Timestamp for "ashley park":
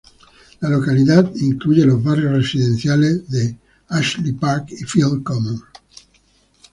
3.87-4.69